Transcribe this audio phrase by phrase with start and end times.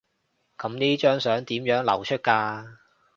[0.57, 2.77] 噉呢張相點樣流出㗎？